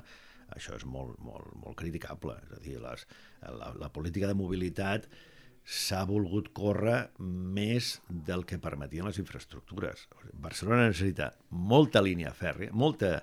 [0.54, 2.38] això és molt, molt, molt criticable.
[2.46, 3.04] És a dir, les,
[3.42, 5.10] la, la política de mobilitat
[5.68, 10.06] s'ha volgut córrer més del que permetien les infraestructures.
[10.32, 13.18] Barcelona necessita molta línia fèrrea, molta,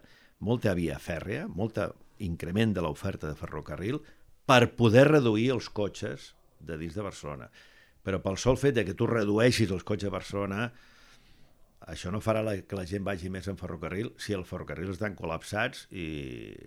[0.45, 1.79] molta via fèrrea, molt
[2.21, 3.97] increment de l'oferta de ferrocarril
[4.45, 7.49] per poder reduir els cotxes de dins de Barcelona.
[8.05, 10.67] Però pel sol fet de que tu redueixis els cotxes a Barcelona,
[11.89, 15.17] això no farà la, que la gent vagi més en ferrocarril si els ferrocarrils estan
[15.17, 16.05] col·lapsats i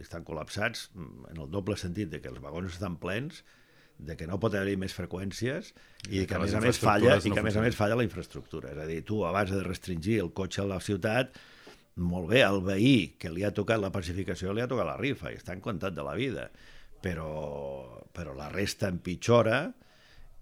[0.02, 3.44] estan col·lapsats en el doble sentit de que els vagons estan plens
[3.98, 5.72] de que no pot haver-hi més freqüències
[6.08, 7.76] i, I que, a més a més falla no i que a més a més
[7.76, 8.72] falla la infraestructura.
[8.72, 11.34] És a dir, tu abans de restringir el cotxe a la ciutat,
[11.98, 15.32] molt bé, el veí que li ha tocat la pacificació li ha tocat la rifa
[15.32, 16.46] i està encantat de la vida,
[17.02, 17.32] però,
[18.14, 19.64] però la resta empitjora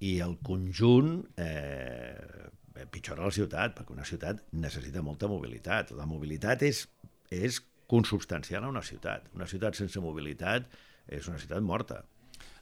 [0.05, 2.51] i el conjunt eh,
[2.83, 5.95] empitjora la ciutat, perquè una ciutat necessita molta mobilitat.
[5.97, 6.85] La mobilitat és,
[7.33, 9.31] és consubstancial a una ciutat.
[9.37, 10.69] Una ciutat sense mobilitat
[11.07, 12.03] és una ciutat morta.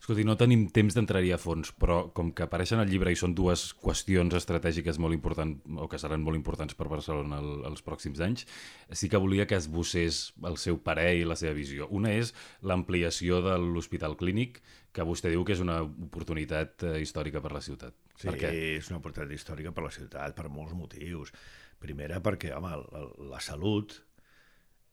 [0.04, 3.32] Escolti, no tenim temps d'entrar-hi a fons, però com que apareixen al llibre i són
[3.32, 8.20] dues qüestions estratègiques molt importants, o que seran molt importants per Barcelona el, els pròxims
[8.20, 8.44] anys,
[8.92, 11.88] sí que volia que esbossés el seu parer i la seva visió.
[11.88, 14.60] Una és l'ampliació de l'Hospital Clínic,
[14.92, 17.96] que vostè diu que és una oportunitat eh, històrica per la ciutat.
[18.12, 18.52] Sí, per què?
[18.76, 21.32] és una oportunitat històrica per la ciutat, per molts motius.
[21.80, 24.02] Primera, perquè, home, la, la salut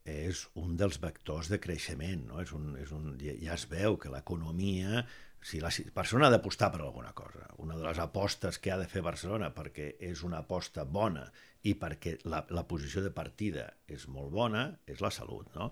[0.08, 2.28] és un dels vectors de creixement.
[2.30, 2.40] No?
[2.42, 5.06] És un, és un, ja es veu que l'economia...
[5.42, 7.48] Si la Barcelona ha d'apostar per alguna cosa.
[7.58, 11.24] Una de les apostes que ha de fer Barcelona perquè és una aposta bona
[11.66, 15.50] i perquè la, la posició de partida és molt bona, és la salut.
[15.58, 15.72] No?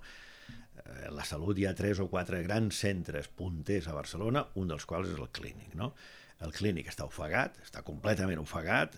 [0.50, 4.90] Eh, la salut hi ha tres o quatre grans centres punters a Barcelona, un dels
[4.90, 5.78] quals és el clínic.
[5.78, 5.94] No?
[6.42, 8.98] El clínic està ofegat, està completament ofegat,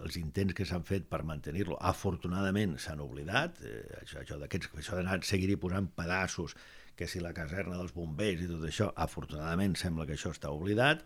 [0.00, 5.20] els intents que s'han fet per mantenir-lo, afortunadament s'han oblidat, eh, això, això això d'anar
[5.24, 6.56] seguir posant pedaços,
[6.96, 11.04] que si la caserna dels bombers i tot això, afortunadament sembla que això està oblidat,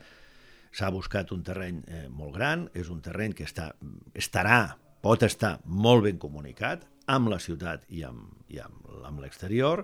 [0.70, 3.72] s'ha buscat un terreny eh, molt gran, és un terreny que està,
[4.14, 9.82] estarà, pot estar molt ben comunicat amb la ciutat i amb, i amb, amb l'exterior,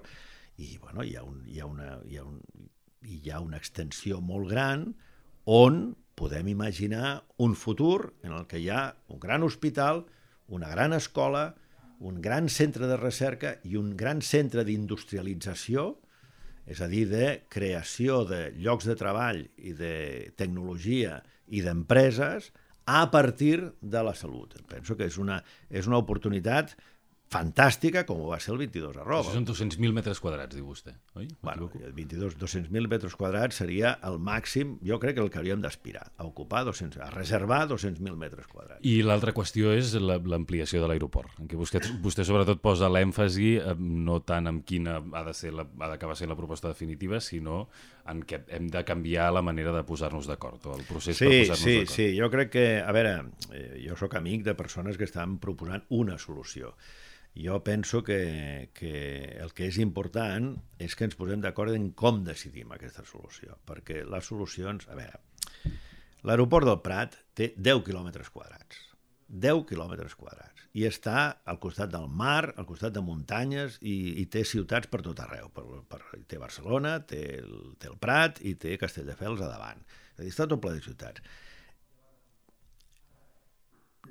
[0.63, 2.39] i bueno, hi, ha un, hi, ha una, hi, ha un,
[3.03, 4.93] hi ha una extensió molt gran
[5.45, 10.07] on podem imaginar un futur en el que hi ha un gran hospital,
[10.49, 11.55] una gran escola,
[12.01, 15.93] un gran centre de recerca i un gran centre d'industrialització,
[16.67, 22.51] és a dir, de creació de llocs de treball i de tecnologia i d'empreses
[22.87, 24.57] a partir de la salut.
[24.67, 26.75] Penso que és una, és una oportunitat
[27.27, 29.25] fantàstica com ho va ser el 22 arroba.
[29.25, 31.27] Això són 200.000 metres quadrats, diu vostè, oi?
[31.43, 36.05] Bueno, 22, 200.000 metres quadrats seria el màxim, jo crec que el que hauríem d'aspirar,
[36.17, 38.79] a ocupar 200, a reservar 200.000 metres quadrats.
[38.87, 43.75] I l'altra qüestió és l'ampliació de l'aeroport, en què vostè, vostè sobretot posa l'èmfasi eh,
[43.81, 47.65] no tant en quina ha de ser la, ha d'acabar sent la proposta definitiva, sinó
[48.07, 51.43] en què hem de canviar la manera de posar-nos d'acord, o el procés sí, per
[51.43, 51.91] posar-nos sí, d'acord.
[51.97, 53.17] Sí, sí, jo crec que, a veure,
[53.51, 56.77] eh, jo sóc amic de persones que estan proposant una solució
[57.37, 62.23] jo penso que, que el que és important és que ens posem d'acord en com
[62.25, 64.89] decidim aquesta solució, perquè les solucions...
[64.89, 65.21] A veure,
[66.27, 68.81] l'aeroport del Prat té 10 quilòmetres quadrats.
[69.29, 70.65] 10 quilòmetres quadrats.
[70.77, 75.03] I està al costat del mar, al costat de muntanyes, i, i té ciutats per
[75.05, 75.51] tot arreu.
[75.53, 79.85] Per, per, té Barcelona, té el, té el Prat i té Castelldefels a davant.
[80.15, 81.25] És a dir, està tot ple de ciutats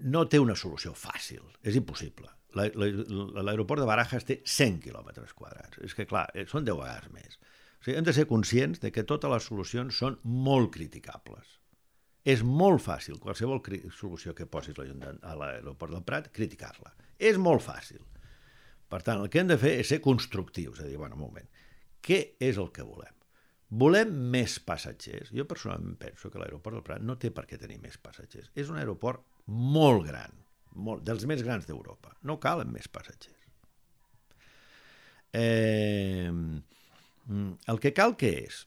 [0.03, 2.27] no té una solució fàcil, és impossible.
[2.55, 5.77] La- la- L'aeroport de Barajas té 100 quilòmetres quadrats.
[5.83, 7.35] És que, clar, eh, són 10 vegades més.
[7.79, 11.59] O sigui, hem de ser conscients de que totes les solucions són molt criticables.
[12.25, 13.61] És molt fàcil, qualsevol
[13.93, 16.95] solució que posis a l'aeroport del Prat, criticar-la.
[17.19, 18.01] És molt fàcil.
[18.89, 21.21] Per tant, el que hem de fer és ser constructius, és a dir, bueno, un
[21.21, 21.47] moment,
[22.01, 23.13] què és el que volem?
[23.69, 25.31] Volem més passatgers?
[25.33, 28.51] Jo personalment penso que l'aeroport del Prat no té per què tenir més passatgers.
[28.55, 30.44] És un aeroport molt gran,
[30.75, 32.13] molt, dels més grans d'Europa.
[32.23, 33.33] No calen més passatgers.
[35.35, 36.31] Eh,
[37.71, 38.63] el que cal què és?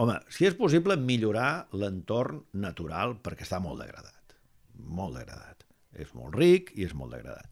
[0.00, 4.36] Home, si és possible, millorar l'entorn natural perquè està molt degradat.
[4.80, 5.66] Molt degradat.
[5.92, 7.50] És molt ric i és molt degradat.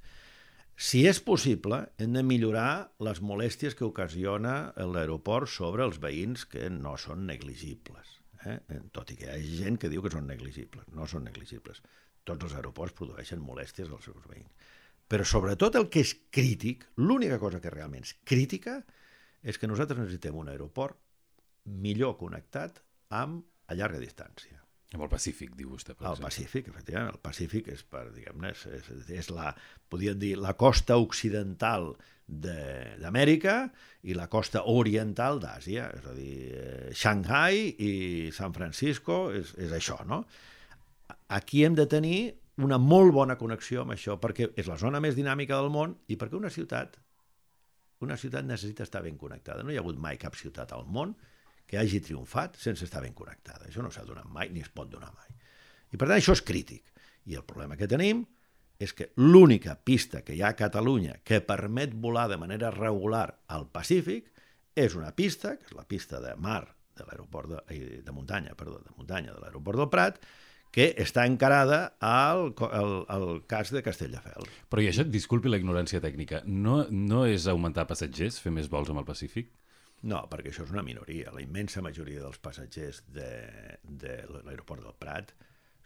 [0.79, 6.69] Si és possible, hem de millorar les molèsties que ocasiona l'aeroport sobre els veïns que
[6.71, 8.15] no són negligibles.
[8.47, 8.61] Eh?
[8.95, 10.87] Tot i que hi ha gent que diu que són negligibles.
[10.95, 11.83] No són negligibles.
[12.29, 14.53] Tots els aeroports produeixen molèsties als seus veïns.
[15.09, 18.83] Però sobretot el que és crític, l'única cosa que realment és crítica,
[19.43, 20.99] és que nosaltres necessitem un aeroport
[21.65, 22.83] millor connectat
[23.17, 24.59] amb a llarga distància.
[24.97, 26.29] Amb el Pacífic, diu vostè, per El exemple.
[26.29, 29.51] Pacífic, efectivament, el Pacífic és, per, diguem-ne, és, és, és la,
[29.93, 31.91] podríem dir, la costa occidental
[32.25, 33.57] de- d'Amèrica
[34.09, 37.93] i la costa oriental d'Àsia, és a dir, eh, Shanghai i
[38.33, 40.23] San Francisco és, és això, no?
[41.29, 42.21] Aquí hem de tenir
[42.59, 46.17] una molt bona connexió amb això, perquè és la zona més dinàmica del món i
[46.19, 46.99] perquè una ciutat
[48.01, 49.65] una ciutat necessita estar ben connectada.
[49.65, 51.17] No hi ha hagut mai cap ciutat al món
[51.69, 53.67] que hagi triomfat sense estar ben connectada.
[53.67, 55.35] Això no s'ha donat mai ni es pot donar mai.
[55.93, 56.93] I per tant això és crític.
[57.29, 58.23] I el problema que tenim
[58.79, 63.27] és que l'única pista que hi ha a Catalunya que permet volar de manera regular
[63.49, 64.31] al Pacífic
[64.79, 66.63] és una pista, que és la pista de mar
[66.99, 70.23] de l'aeroport de, ai, de muntanya, perdó, de muntanya de l'aeroport del Prat,
[70.75, 74.51] que està encarada al, al, al cas de Castelldefels.
[74.69, 78.93] Però i això, disculpi la ignorància tècnica, no, no és augmentar passatgers, fer més vols
[78.93, 79.51] amb el Pacífic?
[80.07, 81.33] No, perquè això és una minoria.
[81.35, 83.31] La immensa majoria dels passatgers de,
[83.83, 85.33] de l'aeroport del Prat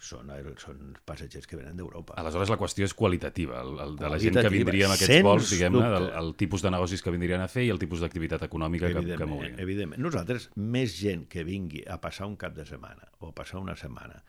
[0.03, 0.29] són,
[0.61, 2.17] són passatgers que venen d'Europa.
[2.21, 5.49] Aleshores, la qüestió és qualitativa, el, el, de la gent que vindria amb aquests vols,
[5.55, 8.91] diguem-ne, el, el tipus de negocis que vindrien a fer i el tipus d'activitat econòmica
[8.93, 9.57] que, que mourien.
[9.63, 10.03] evidentment.
[10.03, 13.79] Nosaltres, més gent que vingui a passar un cap de setmana o a passar una
[13.79, 14.21] setmana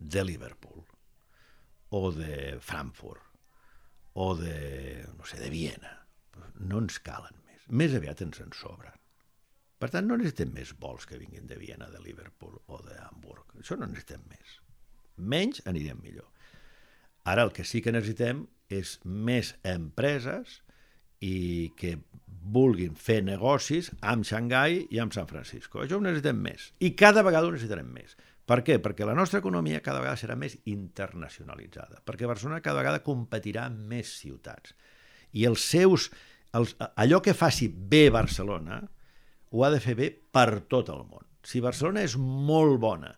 [0.00, 0.82] de Liverpool
[1.90, 3.22] o de Frankfurt
[4.14, 5.92] o de, no sé, de Viena,
[6.58, 7.68] no ens calen més.
[7.68, 8.96] Més aviat ens en sobren.
[9.80, 13.54] Per tant, no necessitem més vols que vinguin de Viena, de Liverpool o de Hamburg.
[13.60, 14.58] Això no necessitem més.
[15.16, 16.26] Menys anirem millor.
[17.28, 20.60] Ara el que sí que necessitem és més empreses
[21.20, 21.96] i que
[22.40, 25.82] vulguin fer negocis amb Xangai i amb San Francisco.
[25.82, 26.70] Això ho necessitem més.
[26.80, 28.16] I cada vegada ho necessitarem més.
[28.50, 28.80] Per què?
[28.82, 32.00] Perquè la nostra economia cada vegada serà més internacionalitzada.
[32.06, 34.74] Perquè Barcelona cada vegada competirà amb més ciutats.
[35.38, 36.08] I els seus...
[36.58, 38.80] Els, allò que faci bé Barcelona
[39.54, 41.22] ho ha de fer bé per tot el món.
[41.46, 43.12] Si Barcelona és molt bona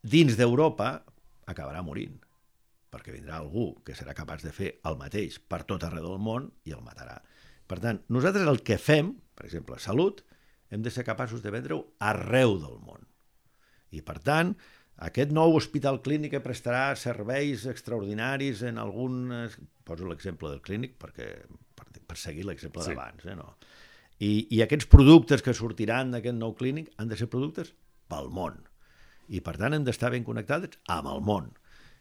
[0.00, 0.94] dins d'Europa,
[1.52, 2.16] acabarà morint
[2.90, 6.48] perquè vindrà algú que serà capaç de fer el mateix per tot arreu del món
[6.66, 7.20] i el matarà.
[7.70, 10.24] Per tant, nosaltres el que fem, per exemple, salut,
[10.74, 13.06] hem de ser capaços de vendre-ho arreu del món.
[13.90, 14.54] I, per tant,
[15.06, 19.30] aquest nou hospital clínic que prestarà serveis extraordinaris en algun...
[19.88, 21.30] Poso l'exemple del clínic perquè,
[21.74, 22.92] per, per seguir l'exemple Sí.
[22.92, 23.24] d'abans.
[23.26, 23.54] Eh, no?
[24.20, 27.72] I, I aquests productes que sortiran d'aquest nou clínic han de ser productes
[28.12, 28.60] pel món.
[29.30, 31.50] I, per tant, hem d'estar ben connectats amb el món.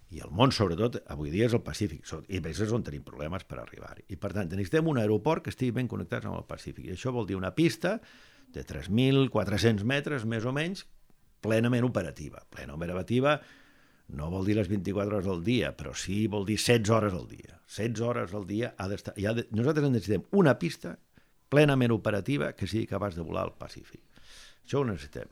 [0.09, 2.01] I el món, sobretot, avui dia és el Pacífic,
[2.33, 4.07] i és on tenim problemes per arribar-hi.
[4.09, 6.87] I, per tant, necessitem un aeroport que estigui ben connectat amb el Pacífic.
[6.89, 7.99] I això vol dir una pista
[8.49, 10.87] de 3.400 metres, més o menys,
[11.41, 12.43] plenament operativa.
[12.51, 13.39] Plena operativa
[14.09, 17.27] no vol dir les 24 hores del dia, però sí vol dir 16 hores al
[17.29, 17.59] dia.
[17.69, 19.13] 16 hores al dia ha d'estar...
[19.13, 19.45] Ha de...
[19.53, 20.95] Nosaltres necessitem una pista
[21.49, 24.01] plenament operativa que sigui capaç de volar al Pacífic.
[24.65, 25.29] Això ho necessitem.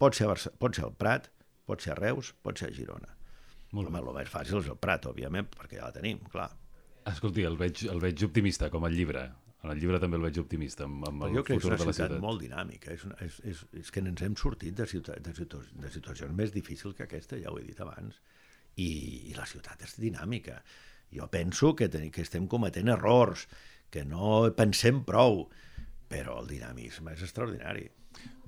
[0.00, 0.52] Pot ser, Barça...
[0.58, 1.30] pot ser al Prat,
[1.68, 3.16] pot ser a Reus, pot ser a Girona.
[3.72, 6.50] Molt Home, el més fàcil és el Prat, òbviament, perquè ja la tenim, clar.
[7.08, 9.24] Escolti, el veig, el veig optimista, com el llibre.
[9.62, 11.94] En el llibre també el veig optimista, amb, amb el jo crec que és una
[11.94, 12.94] ciutat molt dinàmica.
[12.96, 16.34] És, una, és, és, és que ens hem sortit de, ciutat, de, situa de situacions
[16.38, 18.18] més difícils que aquesta, ja ho he dit abans.
[18.74, 18.88] I,
[19.30, 20.58] i la ciutat és dinàmica.
[21.14, 23.46] Jo penso que, ten, que estem cometent errors,
[23.92, 25.44] que no pensem prou,
[26.10, 27.86] però el dinamisme és extraordinari.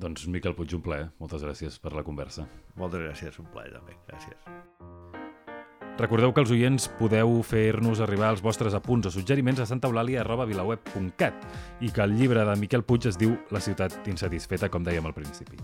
[0.00, 1.10] Doncs Miquel Puig, un plaer.
[1.22, 2.48] Moltes gràcies per la conversa.
[2.80, 4.00] Moltes gràcies, un plaer també.
[4.10, 5.22] Gràcies.
[5.94, 11.90] Recordeu que els oients podeu fer-nos arribar els vostres apunts o suggeriments a santaeulàlia.vilaweb.cat i
[11.94, 15.60] que el llibre de Miquel Puig es diu La ciutat insatisfeta, com dèiem al principi.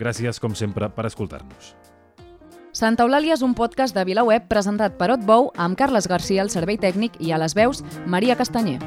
[0.00, 1.74] Gràcies, com sempre, per escoltar-nos.
[2.74, 6.80] Santa Eulàlia és un podcast de VilaWeb presentat per Otbou amb Carles Garcia al servei
[6.80, 8.80] tècnic i a les veus Maria Castanyer.